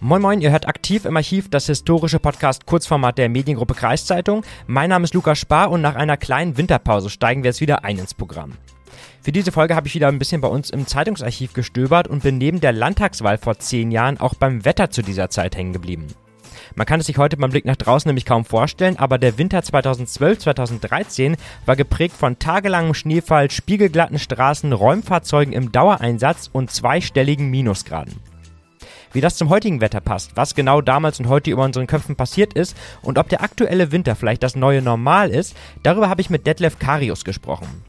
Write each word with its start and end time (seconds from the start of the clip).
Moin 0.00 0.22
Moin, 0.22 0.40
ihr 0.40 0.52
hört 0.52 0.68
aktiv 0.68 1.04
im 1.06 1.16
Archiv 1.16 1.50
das 1.50 1.66
historische 1.66 2.20
Podcast 2.20 2.66
Kurzformat 2.66 3.18
der 3.18 3.28
Mediengruppe 3.28 3.74
Kreiszeitung. 3.74 4.44
Mein 4.68 4.90
Name 4.90 5.02
ist 5.02 5.12
Lukas 5.12 5.40
Spar 5.40 5.72
und 5.72 5.80
nach 5.80 5.96
einer 5.96 6.16
kleinen 6.16 6.56
Winterpause 6.56 7.10
steigen 7.10 7.42
wir 7.42 7.48
jetzt 7.48 7.60
wieder 7.60 7.84
ein 7.84 7.98
ins 7.98 8.14
Programm. 8.14 8.52
Für 9.22 9.32
diese 9.32 9.50
Folge 9.50 9.74
habe 9.74 9.88
ich 9.88 9.96
wieder 9.96 10.06
ein 10.06 10.20
bisschen 10.20 10.40
bei 10.40 10.46
uns 10.46 10.70
im 10.70 10.86
Zeitungsarchiv 10.86 11.52
gestöbert 11.52 12.06
und 12.06 12.22
bin 12.22 12.38
neben 12.38 12.60
der 12.60 12.70
Landtagswahl 12.70 13.38
vor 13.38 13.58
zehn 13.58 13.90
Jahren 13.90 14.20
auch 14.20 14.34
beim 14.34 14.64
Wetter 14.64 14.88
zu 14.90 15.02
dieser 15.02 15.30
Zeit 15.30 15.56
hängen 15.56 15.72
geblieben. 15.72 16.06
Man 16.76 16.86
kann 16.86 17.00
es 17.00 17.06
sich 17.06 17.18
heute 17.18 17.36
beim 17.36 17.50
Blick 17.50 17.64
nach 17.64 17.74
draußen 17.74 18.08
nämlich 18.08 18.24
kaum 18.24 18.44
vorstellen, 18.44 19.00
aber 19.00 19.18
der 19.18 19.36
Winter 19.36 19.58
2012-2013 19.58 21.36
war 21.66 21.74
geprägt 21.74 22.14
von 22.16 22.38
tagelangem 22.38 22.94
Schneefall, 22.94 23.50
spiegelglatten 23.50 24.20
Straßen, 24.20 24.72
Räumfahrzeugen 24.72 25.52
im 25.52 25.72
Dauereinsatz 25.72 26.50
und 26.52 26.70
zweistelligen 26.70 27.50
Minusgraden. 27.50 28.27
Wie 29.12 29.20
das 29.20 29.36
zum 29.36 29.48
heutigen 29.48 29.80
Wetter 29.80 30.00
passt, 30.00 30.32
was 30.36 30.54
genau 30.54 30.80
damals 30.80 31.18
und 31.18 31.28
heute 31.28 31.50
über 31.50 31.64
unseren 31.64 31.86
Köpfen 31.86 32.16
passiert 32.16 32.52
ist 32.52 32.76
und 33.02 33.18
ob 33.18 33.28
der 33.28 33.42
aktuelle 33.42 33.90
Winter 33.90 34.14
vielleicht 34.14 34.42
das 34.42 34.56
neue 34.56 34.82
Normal 34.82 35.30
ist, 35.30 35.56
darüber 35.82 36.08
habe 36.08 36.20
ich 36.20 36.30
mit 36.30 36.46
Detlef 36.46 36.78
Karius 36.78 37.24
gesprochen. 37.24 37.84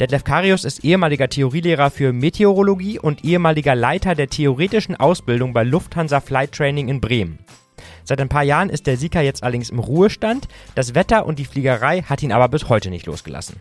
Detlef 0.00 0.24
Karius 0.24 0.64
ist 0.64 0.84
ehemaliger 0.84 1.28
Theorielehrer 1.28 1.90
für 1.90 2.12
Meteorologie 2.12 2.98
und 2.98 3.24
ehemaliger 3.24 3.74
Leiter 3.74 4.14
der 4.14 4.28
theoretischen 4.28 4.96
Ausbildung 4.96 5.52
bei 5.52 5.64
Lufthansa 5.64 6.20
Flight 6.20 6.52
Training 6.52 6.88
in 6.88 7.00
Bremen. 7.00 7.40
Seit 8.04 8.20
ein 8.20 8.28
paar 8.28 8.44
Jahren 8.44 8.70
ist 8.70 8.86
der 8.86 8.96
Sieger 8.96 9.20
jetzt 9.20 9.42
allerdings 9.42 9.70
im 9.70 9.80
Ruhestand, 9.80 10.48
das 10.74 10.94
Wetter 10.94 11.26
und 11.26 11.38
die 11.38 11.44
Fliegerei 11.44 12.02
hat 12.02 12.22
ihn 12.22 12.32
aber 12.32 12.48
bis 12.48 12.68
heute 12.68 12.90
nicht 12.90 13.06
losgelassen. 13.06 13.60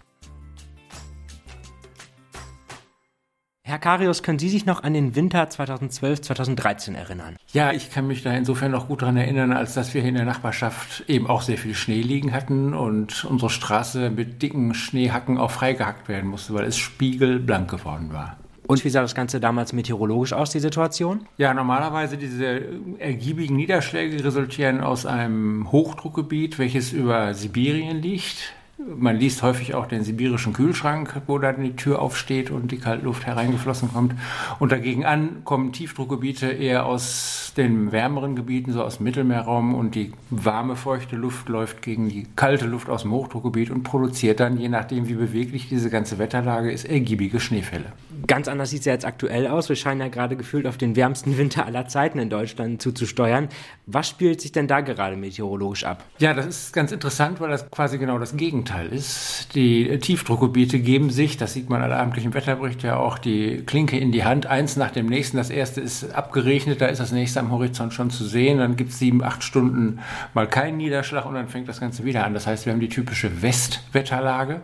Herr 3.67 3.80
Karius, 3.80 4.23
können 4.23 4.39
Sie 4.39 4.48
sich 4.48 4.66
noch 4.66 4.84
an 4.84 4.94
den 4.94 5.17
Winter 5.17 5.49
2012, 5.49 6.21
2013 6.21 6.95
erinnern? 6.95 7.35
Ja, 7.52 7.73
ich 7.73 7.91
kann 7.91 8.08
mich 8.08 8.23
da 8.23 8.31
insofern 8.31 8.71
noch 8.71 8.88
gut 8.88 9.02
daran 9.02 9.17
erinnern, 9.17 9.52
als 9.52 9.73
dass 9.73 9.94
wir 9.94 9.99
hier 9.99 10.08
in 10.08 10.16
der 10.16 10.23
Nachbarschaft 10.23 11.03
eben 11.09 11.28
auch 11.28 11.41
sehr 11.41 11.58
viel 11.58 11.75
Schnee 11.75 12.00
liegen 12.00 12.31
hatten 12.31 12.73
und 12.73 13.25
unsere 13.25 13.50
Straße 13.50 14.09
mit 14.09 14.41
dicken 14.41 14.73
Schneehacken 14.73 15.38
auch 15.38 15.52
freigehackt 15.52 16.08
werden 16.08 16.30
musste, 16.30 16.53
weil 16.53 16.64
es 16.64 16.78
spiegelblank 16.78 17.69
geworden 17.69 18.14
war. 18.14 18.38
Und 18.67 18.86
wie 18.86 18.89
sah 18.89 19.02
das 19.02 19.16
Ganze 19.16 19.41
damals 19.41 19.73
meteorologisch 19.73 20.31
aus, 20.31 20.52
die 20.52 20.59
Situation? 20.59 21.28
Ja, 21.36 21.53
normalerweise 21.53 22.16
diese 22.16 22.61
ergiebigen 23.00 23.58
Niederschläge 23.58 24.23
resultieren 24.23 24.80
aus 24.80 25.06
einem 25.06 25.69
Hochdruckgebiet, 25.73 26.58
welches 26.58 26.94
über 26.94 27.34
Sibirien 27.34 28.02
liegt. 28.02 28.53
Man 28.80 29.16
liest 29.16 29.42
häufig 29.42 29.73
auch 29.73 29.88
den 29.88 30.03
sibirischen 30.03 30.53
Kühlschrank, 30.53 31.23
wo 31.25 31.39
dann 31.39 31.64
die 31.64 31.75
Tür 31.75 32.00
aufsteht 32.00 32.52
und 32.52 32.72
die 32.72 32.78
Kaltluft 32.78 33.25
hereingeflossen 33.25 33.92
kommt. 33.92 34.14
Und 34.59 34.72
dagegen 34.72 35.03
an 35.03 35.44
kommen 35.45 35.72
Tiefdruckgebiete 35.72 36.45
eher 36.45 36.86
aus 36.86 37.53
den 37.58 37.92
wärmeren 37.92 38.36
Gebieten, 38.36 38.73
so 38.73 38.84
aus 38.84 38.97
dem 38.97 39.06
Mittelmeerraum. 39.06 39.73
Und 39.73 39.95
die 39.95 40.14
warme, 40.30 40.75
feuchte 40.75 41.16
Luft 41.16 41.50
läuft 41.50 41.81
gegen 41.81 42.09
die 42.09 42.28
kalte 42.36 42.67
Luft 42.67 42.88
aus 42.88 43.02
dem 43.02 43.14
Hochdruckgebiet 43.14 43.72
und 43.72 43.81
produziert 43.81 44.39
dann, 44.39 44.59
je 44.59 44.69
nachdem, 44.69 45.08
wie 45.08 45.16
beweglich 45.16 45.67
diese 45.69 45.89
ganze 45.89 46.19
Wetterlage 46.19 46.72
ist, 46.72 46.86
ergiebige 46.86 47.39
Schneefälle. 47.39 47.94
Ganz 48.28 48.47
anders 48.47 48.69
sieht 48.69 48.81
es 48.81 48.86
ja 48.86 48.94
jetzt 48.94 49.06
aktuell 49.06 49.47
aus. 49.47 49.69
Wir 49.69 49.75
scheinen 49.75 50.02
ja 50.02 50.08
gerade 50.09 50.36
gefühlt 50.36 50.67
auf 50.67 50.78
den 50.78 50.95
wärmsten 50.95 51.39
Winter 51.39 51.66
aller 51.66 51.88
Zeiten 51.88 52.19
in 52.19 52.30
Deutschland 52.30 52.80
zuzusteuern. 52.80 53.50
Was 53.88 54.08
spielt 54.08 54.39
sich 54.39 54.52
denn 54.52 54.67
da 54.67 54.81
gerade 54.81 55.16
meteorologisch 55.16 55.84
ab? 55.84 56.03
Ja, 56.19 56.36
das 56.36 56.45
ist 56.45 56.73
ganz 56.73 56.91
interessant, 56.91 57.39
weil 57.39 57.50
das 57.50 57.72
quasi 57.72 57.97
genau 57.97 58.19
das 58.19 58.38
Gegenteil 58.38 58.66
Gegenteil 58.67 58.87
ist. 58.87 59.55
Die 59.55 59.97
Tiefdruckgebiete 59.99 60.79
geben 60.79 61.09
sich, 61.09 61.37
das 61.37 61.53
sieht 61.53 61.69
man 61.69 61.81
an 61.81 61.91
amtlichen 61.91 62.33
Wetterbericht 62.33 62.83
ja 62.83 62.97
auch, 62.97 63.17
die 63.17 63.63
Klinke 63.65 63.97
in 63.97 64.11
die 64.11 64.25
Hand, 64.25 64.45
eins 64.45 64.75
nach 64.75 64.91
dem 64.91 65.05
nächsten. 65.05 65.37
Das 65.37 65.49
erste 65.49 65.79
ist 65.79 66.13
abgerechnet, 66.13 66.81
da 66.81 66.88
ist 66.88 66.99
das 66.99 67.11
nächste 67.11 67.39
am 67.39 67.51
Horizont 67.51 67.93
schon 67.93 68.09
zu 68.09 68.25
sehen. 68.25 68.57
Dann 68.57 68.75
gibt 68.75 68.91
es 68.91 68.99
sieben, 68.99 69.23
acht 69.23 69.43
Stunden 69.43 69.99
mal 70.33 70.47
keinen 70.47 70.77
Niederschlag 70.77 71.25
und 71.25 71.35
dann 71.35 71.47
fängt 71.47 71.69
das 71.69 71.79
Ganze 71.79 72.03
wieder 72.03 72.25
an. 72.25 72.33
Das 72.33 72.45
heißt, 72.45 72.65
wir 72.65 72.73
haben 72.73 72.79
die 72.81 72.89
typische 72.89 73.41
Westwetterlage 73.41 74.61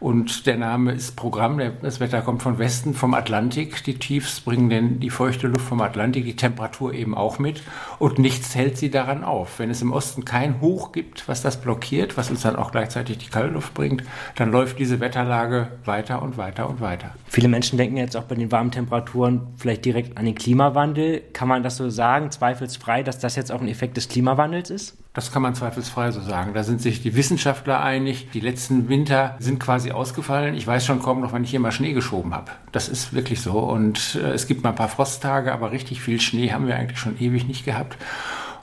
und 0.00 0.46
der 0.46 0.56
Name 0.56 0.92
ist 0.92 1.14
Programm. 1.16 1.60
Das 1.82 2.00
Wetter 2.00 2.22
kommt 2.22 2.42
von 2.42 2.58
Westen, 2.58 2.94
vom 2.94 3.12
Atlantik. 3.14 3.84
Die 3.84 3.94
Tiefs 3.94 4.40
bringen 4.40 4.70
denn 4.70 4.98
die 4.98 5.10
feuchte 5.10 5.46
Luft 5.46 5.66
vom 5.66 5.80
Atlantik, 5.80 6.24
die 6.24 6.36
Temperatur 6.36 6.94
eben 6.94 7.14
auch 7.14 7.38
mit 7.38 7.62
und 7.98 8.18
nichts 8.18 8.54
hält 8.54 8.78
sie 8.78 8.90
daran 8.90 9.24
auf. 9.24 9.58
Wenn 9.58 9.70
es 9.70 9.82
im 9.82 9.92
Osten 9.92 10.24
kein 10.24 10.60
Hoch 10.60 10.92
gibt, 10.92 11.28
was 11.28 11.42
das 11.42 11.60
blockiert, 11.60 12.16
was 12.16 12.30
uns 12.30 12.42
dann 12.42 12.56
auch 12.56 12.72
gleichzeitig 12.72 13.18
die 13.18 13.28
Luft 13.48 13.74
bringt, 13.74 14.02
dann 14.36 14.50
läuft 14.50 14.78
diese 14.78 15.00
Wetterlage 15.00 15.68
weiter 15.84 16.22
und 16.22 16.36
weiter 16.36 16.68
und 16.68 16.80
weiter. 16.80 17.10
Viele 17.26 17.48
Menschen 17.48 17.78
denken 17.78 17.96
jetzt 17.96 18.16
auch 18.16 18.24
bei 18.24 18.34
den 18.34 18.52
warmen 18.52 18.70
Temperaturen 18.70 19.48
vielleicht 19.56 19.84
direkt 19.84 20.18
an 20.18 20.24
den 20.24 20.34
Klimawandel. 20.34 21.22
Kann 21.32 21.48
man 21.48 21.62
das 21.62 21.76
so 21.76 21.90
sagen, 21.90 22.30
zweifelsfrei, 22.30 23.02
dass 23.02 23.18
das 23.18 23.36
jetzt 23.36 23.50
auch 23.52 23.60
ein 23.60 23.68
Effekt 23.68 23.96
des 23.96 24.08
Klimawandels 24.08 24.70
ist? 24.70 24.98
Das 25.14 25.30
kann 25.30 25.42
man 25.42 25.54
zweifelsfrei 25.54 26.10
so 26.10 26.22
sagen. 26.22 26.54
Da 26.54 26.64
sind 26.64 26.80
sich 26.80 27.02
die 27.02 27.14
Wissenschaftler 27.14 27.82
einig. 27.82 28.30
Die 28.32 28.40
letzten 28.40 28.88
Winter 28.88 29.36
sind 29.40 29.60
quasi 29.60 29.90
ausgefallen. 29.90 30.54
Ich 30.54 30.66
weiß 30.66 30.86
schon 30.86 31.02
kaum 31.02 31.20
noch, 31.20 31.32
wann 31.32 31.44
ich 31.44 31.50
hier 31.50 31.60
mal 31.60 31.70
Schnee 31.70 31.92
geschoben 31.92 32.34
habe. 32.34 32.50
Das 32.72 32.88
ist 32.88 33.12
wirklich 33.12 33.42
so. 33.42 33.58
Und 33.58 34.18
äh, 34.22 34.30
es 34.30 34.46
gibt 34.46 34.62
mal 34.62 34.70
ein 34.70 34.74
paar 34.74 34.88
Frosttage, 34.88 35.52
aber 35.52 35.70
richtig 35.70 36.00
viel 36.00 36.18
Schnee 36.18 36.52
haben 36.52 36.66
wir 36.66 36.76
eigentlich 36.76 36.98
schon 36.98 37.20
ewig 37.20 37.46
nicht 37.46 37.66
gehabt. 37.66 37.98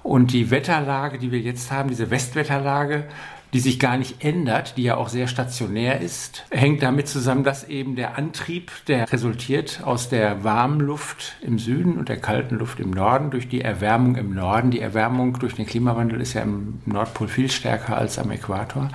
Und 0.02 0.34
die 0.34 0.50
Wetterlage, 0.50 1.20
die 1.20 1.32
wir 1.32 1.40
jetzt 1.40 1.72
haben, 1.72 1.90
diese 1.90 2.10
Westwetterlage, 2.10 3.04
die 3.54 3.60
sich 3.60 3.80
gar 3.80 3.98
nicht 3.98 4.24
ändert, 4.24 4.78
die 4.78 4.84
ja 4.84 4.98
auch 4.98 5.10
sehr 5.10 5.28
stationär 5.28 6.02
ist, 6.02 6.46
hängt 6.52 6.84
damit 6.84 7.08
zusammen, 7.08 7.44
dass 7.44 7.68
eben 7.68 7.96
der 7.96 8.18
Antrieb, 8.18 8.72
der 8.88 9.12
resultiert 9.12 9.82
aus 9.84 10.10
der 10.10 10.44
warmen 10.44 10.80
Luft 10.80 11.38
im 11.42 11.60
Süden 11.60 11.98
und 11.98 12.10
der 12.10 12.18
kalten 12.18 12.56
Luft 12.56 12.80
im 12.80 12.92
Norden 12.92 13.32
durch 13.32 13.48
die 13.48 13.62
Erwärmung 13.62 14.16
im 14.16 14.34
Norden. 14.34 14.72
Die 14.72 14.80
Erwärmung 14.80 15.40
durch 15.40 15.56
den 15.56 15.66
Klimawandel 15.66 16.22
ist 16.22 16.34
ja 16.34 16.42
im 16.42 16.80
Nordpol 16.86 17.28
viel 17.28 17.50
stärker 17.50 17.98
als 17.98 18.20
am 18.20 18.32
Äquator, 18.32 18.90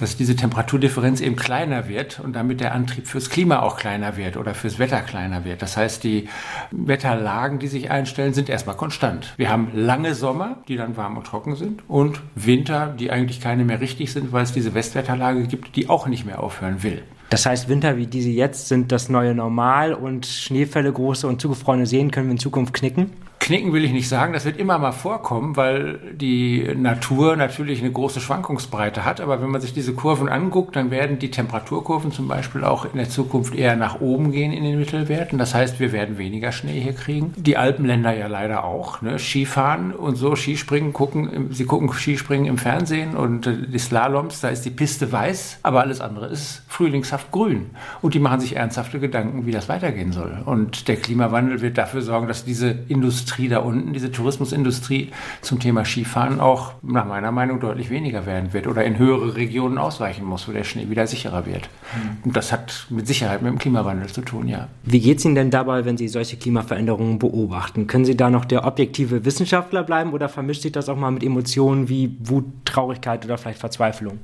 dass 0.00 0.16
diese 0.16 0.36
Temperaturdifferenz 0.36 1.20
eben 1.20 1.36
kleiner 1.36 1.88
wird 1.88 2.20
und 2.20 2.34
damit 2.34 2.60
der 2.60 2.74
Antrieb 2.74 3.06
fürs 3.06 3.30
Klima 3.30 3.60
auch 3.60 3.76
kleiner 3.76 4.16
wird 4.16 4.36
oder 4.36 4.54
fürs 4.54 4.78
Wetter 4.78 5.00
kleiner 5.00 5.44
wird. 5.44 5.62
Das 5.62 5.76
heißt, 5.76 6.04
die 6.04 6.28
Wetterlagen, 6.70 7.58
die 7.58 7.68
sich 7.68 7.90
einstellen, 7.90 8.32
sind 8.32 8.48
erstmal 8.48 8.76
konstant. 8.76 9.34
Wir 9.36 9.50
haben 9.50 9.70
lange 9.74 10.14
Sommer, 10.14 10.58
die 10.68 10.76
dann 10.76 10.96
warm 10.96 11.16
und 11.16 11.26
trocken 11.26 11.56
sind 11.56 11.82
und 11.88 12.20
Winter, 12.34 12.94
die 12.98 13.10
eigentlich 13.10 13.40
keine 13.40 13.64
mehr 13.64 13.80
richtig 13.80 13.97
wichtig 13.98 14.12
sind, 14.12 14.32
weil 14.32 14.44
es 14.44 14.52
diese 14.52 14.74
Westwetterlage 14.74 15.42
gibt, 15.46 15.74
die 15.74 15.88
auch 15.88 16.06
nicht 16.06 16.24
mehr 16.24 16.40
aufhören 16.40 16.82
will. 16.82 17.02
Das 17.30 17.46
heißt, 17.46 17.68
Winter 17.68 17.96
wie 17.96 18.06
diese 18.06 18.30
jetzt 18.30 18.68
sind 18.68 18.92
das 18.92 19.08
neue 19.08 19.34
Normal 19.34 19.92
und 19.92 20.24
Schneefälle, 20.24 20.92
große 20.92 21.26
und 21.26 21.40
zugefrorene 21.40 21.84
Seen 21.84 22.10
können 22.10 22.28
wir 22.28 22.32
in 22.32 22.38
Zukunft 22.38 22.72
knicken? 22.74 23.10
Knicken 23.48 23.72
will 23.72 23.82
ich 23.82 23.92
nicht 23.92 24.10
sagen, 24.10 24.34
das 24.34 24.44
wird 24.44 24.58
immer 24.58 24.76
mal 24.76 24.92
vorkommen, 24.92 25.56
weil 25.56 26.00
die 26.12 26.68
Natur 26.76 27.34
natürlich 27.34 27.80
eine 27.80 27.90
große 27.90 28.20
Schwankungsbreite 28.20 29.06
hat. 29.06 29.22
Aber 29.22 29.40
wenn 29.40 29.48
man 29.48 29.62
sich 29.62 29.72
diese 29.72 29.94
Kurven 29.94 30.28
anguckt, 30.28 30.76
dann 30.76 30.90
werden 30.90 31.18
die 31.18 31.30
Temperaturkurven 31.30 32.12
zum 32.12 32.28
Beispiel 32.28 32.62
auch 32.62 32.84
in 32.84 32.98
der 32.98 33.08
Zukunft 33.08 33.54
eher 33.54 33.74
nach 33.74 34.02
oben 34.02 34.32
gehen 34.32 34.52
in 34.52 34.64
den 34.64 34.78
Mittelwerten. 34.78 35.38
Das 35.38 35.54
heißt, 35.54 35.80
wir 35.80 35.92
werden 35.92 36.18
weniger 36.18 36.52
Schnee 36.52 36.78
hier 36.78 36.92
kriegen. 36.92 37.32
Die 37.38 37.56
Alpenländer 37.56 38.14
ja 38.14 38.26
leider 38.26 38.64
auch. 38.64 39.00
Ne? 39.00 39.18
Skifahren 39.18 39.94
und 39.94 40.16
so, 40.16 40.36
Skispringen 40.36 40.92
gucken, 40.92 41.48
sie 41.50 41.64
gucken 41.64 41.90
Skispringen 41.90 42.44
im 42.44 42.58
Fernsehen 42.58 43.16
und 43.16 43.46
die 43.46 43.78
Slaloms, 43.78 44.42
da 44.42 44.50
ist 44.50 44.66
die 44.66 44.70
Piste 44.70 45.10
weiß, 45.10 45.60
aber 45.62 45.80
alles 45.80 46.02
andere 46.02 46.26
ist 46.26 46.64
frühlingshaft 46.68 47.30
grün. 47.30 47.70
Und 48.02 48.12
die 48.12 48.20
machen 48.20 48.40
sich 48.40 48.56
ernsthafte 48.56 49.00
Gedanken, 49.00 49.46
wie 49.46 49.52
das 49.52 49.70
weitergehen 49.70 50.12
soll. 50.12 50.36
Und 50.44 50.86
der 50.86 50.96
Klimawandel 50.96 51.62
wird 51.62 51.78
dafür 51.78 52.02
sorgen, 52.02 52.28
dass 52.28 52.44
diese 52.44 52.76
Industrie 52.88 53.37
Industrie 53.38 53.48
da 53.48 53.58
unten, 53.60 53.92
diese 53.92 54.10
Tourismusindustrie 54.10 55.10
zum 55.42 55.60
Thema 55.60 55.84
Skifahren 55.84 56.40
auch 56.40 56.72
nach 56.82 57.06
meiner 57.06 57.30
Meinung 57.30 57.60
deutlich 57.60 57.88
weniger 57.90 58.26
werden 58.26 58.52
wird 58.52 58.66
oder 58.66 58.84
in 58.84 58.98
höhere 58.98 59.36
Regionen 59.36 59.78
ausweichen 59.78 60.24
muss, 60.24 60.48
wo 60.48 60.52
der 60.52 60.64
Schnee 60.64 60.90
wieder 60.90 61.06
sicherer 61.06 61.46
wird. 61.46 61.68
Mhm. 61.94 62.18
Und 62.24 62.36
das 62.36 62.52
hat 62.52 62.86
mit 62.90 63.06
Sicherheit 63.06 63.42
mit 63.42 63.52
dem 63.52 63.58
Klimawandel 63.58 64.08
zu 64.08 64.22
tun, 64.22 64.48
ja. 64.48 64.68
Wie 64.82 65.00
geht 65.00 65.18
es 65.18 65.24
Ihnen 65.24 65.36
denn 65.36 65.50
dabei, 65.50 65.84
wenn 65.84 65.96
Sie 65.96 66.08
solche 66.08 66.36
Klimaveränderungen 66.36 67.18
beobachten? 67.18 67.86
Können 67.86 68.04
Sie 68.04 68.16
da 68.16 68.28
noch 68.30 68.44
der 68.44 68.66
objektive 68.66 69.24
Wissenschaftler 69.24 69.84
bleiben 69.84 70.12
oder 70.12 70.28
vermischt 70.28 70.62
sich 70.62 70.72
das 70.72 70.88
auch 70.88 70.96
mal 70.96 71.10
mit 71.10 71.22
Emotionen 71.22 71.88
wie 71.88 72.16
Wut, 72.20 72.44
Traurigkeit 72.64 73.24
oder 73.24 73.38
vielleicht 73.38 73.60
Verzweiflung? 73.60 74.18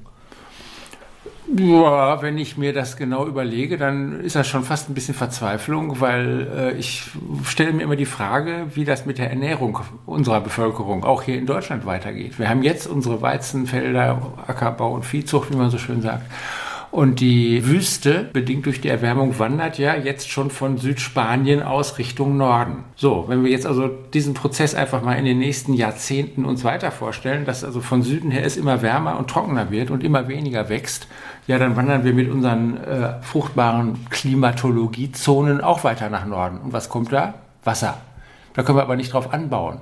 Ja, 1.57 2.21
wenn 2.21 2.37
ich 2.37 2.57
mir 2.57 2.73
das 2.73 2.97
genau 2.97 3.27
überlege, 3.27 3.77
dann 3.77 4.21
ist 4.21 4.35
das 4.35 4.49
schon 4.49 4.65
fast 4.65 4.91
ein 4.91 4.95
bisschen 4.95 5.15
Verzweiflung, 5.15 6.01
weil 6.01 6.49
äh, 6.53 6.73
ich 6.73 7.05
stelle 7.45 7.73
mir 7.73 7.85
immer 7.85 7.95
die 7.95 8.07
Frage, 8.07 8.67
wie 8.75 8.85
das 8.85 9.07
mit 9.07 9.19
der 9.19 9.31
Ernährung 9.31 9.79
unserer 10.05 10.41
Bevölkerung 10.41 11.05
auch 11.05 11.23
hier 11.23 11.39
in 11.39 11.47
Deutschland 11.47 11.87
weitergeht. 11.87 12.41
Wir 12.41 12.49
haben 12.49 12.65
jetzt 12.65 12.89
unsere 12.89 13.23
Weizenfelder, 13.23 14.21
Ackerbau 14.49 14.95
und 14.95 15.05
Viehzucht, 15.05 15.53
wie 15.53 15.57
man 15.57 15.71
so 15.71 15.79
schön 15.79 16.03
sagt. 16.03 16.25
Und 16.95 17.19
die 17.19 17.67
Wüste, 17.67 18.31
bedingt 18.33 18.67
durch 18.67 18.81
die 18.81 18.89
Erwärmung, 18.89 19.37
wandert 19.41 19.79
ja 19.79 19.97
jetzt 19.97 20.31
schon 20.31 20.49
von 20.49 20.79
Südspanien 20.79 21.61
aus 21.61 21.99
Richtung 21.99 22.37
Norden. 22.37 22.85
So, 22.95 23.25
wenn 23.27 23.43
wir 23.43 23.51
jetzt 23.51 23.67
also 23.67 23.89
diesen 23.89 24.35
Prozess 24.35 24.77
einfach 24.77 25.03
mal 25.03 25.15
in 25.15 25.25
den 25.25 25.41
nächsten 25.41 25.75
Jahrzehnten 25.75 26.45
uns 26.45 26.63
weiter 26.63 26.93
vorstellen, 26.93 27.47
dass 27.47 27.65
also 27.65 27.81
von 27.81 28.03
Süden 28.03 28.31
her 28.31 28.45
es 28.45 28.57
immer 28.57 28.81
wärmer 28.81 29.19
und 29.19 29.29
trockener 29.29 29.73
wird 29.73 29.91
und 29.91 30.05
immer 30.05 30.29
weniger 30.29 30.69
wächst, 30.69 31.09
ja, 31.49 31.59
dann 31.59 31.75
wandern 31.75 32.05
wir 32.05 32.15
mit 32.15 32.31
unseren 32.31 32.77
äh, 32.77 33.21
fruchtbaren 33.23 34.09
Klimatologiezonen 34.11 35.63
auch 35.63 35.83
weiter 35.83 36.11
nach 36.11 36.27
Norden. 36.27 36.59
Und 36.59 36.73
was 36.73 36.89
kommt 36.89 37.11
da? 37.11 37.35
Wasser. 37.65 37.99
Da 38.53 38.63
können 38.63 38.79
wir 38.79 38.83
aber 38.83 38.95
nicht 38.95 39.13
drauf 39.13 39.35
anbauen. 39.35 39.81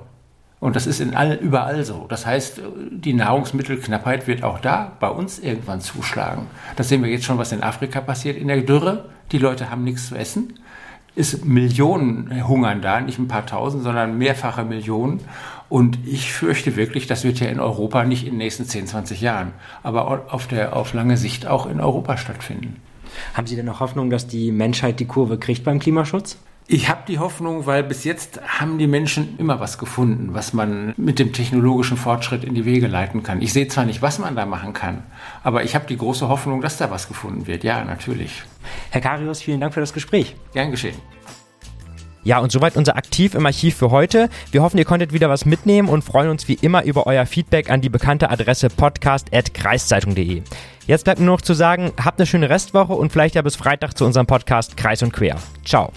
Und 0.63 0.77
das 0.77 0.87
ist 0.87 1.01
in 1.01 1.13
all, 1.13 1.33
überall 1.33 1.83
so. 1.83 2.05
Das 2.07 2.25
heißt, 2.25 2.61
die 2.89 3.11
Nahrungsmittelknappheit 3.11 4.27
wird 4.27 4.43
auch 4.43 4.61
da 4.61 4.93
bei 5.01 5.09
uns 5.09 5.39
irgendwann 5.39 5.81
zuschlagen. 5.81 6.47
Das 6.77 6.87
sehen 6.87 7.03
wir 7.03 7.11
jetzt 7.11 7.25
schon, 7.25 7.37
was 7.37 7.51
in 7.51 7.61
Afrika 7.61 7.99
passiert 7.99 8.37
in 8.37 8.47
der 8.47 8.61
Dürre. 8.61 9.09
Die 9.33 9.39
Leute 9.39 9.69
haben 9.69 9.83
nichts 9.83 10.07
zu 10.07 10.15
essen. 10.15 10.53
Es 11.17 11.43
Millionen 11.43 12.47
hungern 12.47 12.81
da, 12.81 13.01
nicht 13.01 13.19
ein 13.19 13.27
paar 13.27 13.45
tausend, 13.45 13.83
sondern 13.83 14.17
mehrfache 14.17 14.63
Millionen. 14.63 15.19
Und 15.67 15.99
ich 16.05 16.31
fürchte 16.31 16.77
wirklich, 16.77 17.07
das 17.07 17.25
wird 17.25 17.41
ja 17.41 17.47
in 17.47 17.59
Europa 17.59 18.05
nicht 18.05 18.23
in 18.23 18.31
den 18.31 18.37
nächsten 18.37 18.63
10, 18.63 18.87
20 18.87 19.19
Jahren, 19.19 19.51
aber 19.83 20.33
auf, 20.33 20.47
der, 20.47 20.77
auf 20.77 20.93
lange 20.93 21.17
Sicht 21.17 21.45
auch 21.45 21.65
in 21.65 21.81
Europa 21.81 22.15
stattfinden. 22.15 22.77
Haben 23.33 23.47
Sie 23.47 23.57
denn 23.57 23.65
noch 23.65 23.81
Hoffnung, 23.81 24.09
dass 24.09 24.27
die 24.27 24.53
Menschheit 24.53 25.01
die 25.01 25.07
Kurve 25.07 25.37
kriegt 25.37 25.65
beim 25.65 25.79
Klimaschutz? 25.79 26.37
Ich 26.65 26.89
habe 26.89 27.01
die 27.07 27.19
Hoffnung, 27.19 27.65
weil 27.65 27.83
bis 27.83 28.05
jetzt 28.05 28.39
haben 28.47 28.77
die 28.77 28.87
Menschen 28.87 29.37
immer 29.37 29.59
was 29.59 29.77
gefunden, 29.77 30.29
was 30.33 30.53
man 30.53 30.93
mit 30.95 31.19
dem 31.19 31.33
technologischen 31.33 31.97
Fortschritt 31.97 32.43
in 32.43 32.53
die 32.55 32.65
Wege 32.65 32.87
leiten 32.87 33.21
kann. 33.21 33.41
Ich 33.41 33.51
sehe 33.51 33.67
zwar 33.67 33.85
nicht, 33.85 34.01
was 34.01 34.17
man 34.17 34.35
da 34.35 34.45
machen 34.45 34.73
kann, 34.73 35.03
aber 35.43 35.63
ich 35.63 35.75
habe 35.75 35.85
die 35.87 35.97
große 35.97 36.29
Hoffnung, 36.29 36.61
dass 36.61 36.77
da 36.77 36.89
was 36.89 37.07
gefunden 37.07 37.47
wird. 37.47 37.63
Ja, 37.63 37.83
natürlich. 37.83 38.43
Herr 38.91 39.01
Karius, 39.01 39.41
vielen 39.41 39.59
Dank 39.59 39.73
für 39.73 39.81
das 39.81 39.93
Gespräch. 39.93 40.35
Gern 40.53 40.71
geschehen. 40.71 40.95
Ja, 42.23 42.39
und 42.39 42.51
soweit 42.51 42.77
unser 42.77 42.95
Aktiv 42.95 43.35
im 43.35 43.45
Archiv 43.45 43.75
für 43.75 43.91
heute. 43.91 44.29
Wir 44.51 44.63
hoffen, 44.63 44.77
ihr 44.77 44.85
konntet 44.85 45.11
wieder 45.11 45.29
was 45.29 45.45
mitnehmen 45.45 45.89
und 45.89 46.03
freuen 46.03 46.29
uns 46.29 46.47
wie 46.47 46.53
immer 46.53 46.83
über 46.83 47.05
euer 47.05 47.25
Feedback 47.25 47.69
an 47.69 47.81
die 47.81 47.89
bekannte 47.89 48.29
Adresse 48.29 48.69
podcast.kreiszeitung.de. 48.69 50.41
Jetzt 50.87 51.03
bleibt 51.03 51.19
nur 51.19 51.35
noch 51.35 51.41
zu 51.41 51.53
sagen, 51.53 51.91
habt 52.01 52.19
eine 52.19 52.27
schöne 52.27 52.49
Restwoche 52.49 52.93
und 52.93 53.11
vielleicht 53.11 53.35
ja 53.35 53.41
bis 53.41 53.57
Freitag 53.57 53.97
zu 53.97 54.05
unserem 54.05 54.25
Podcast 54.25 54.77
Kreis 54.77 55.03
und 55.03 55.11
Quer. 55.11 55.35
Ciao. 55.65 55.91